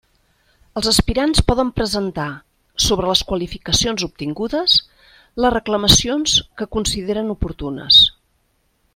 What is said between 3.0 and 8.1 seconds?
les qualificacions obtingudes, les reclamacions que consideren oportunes.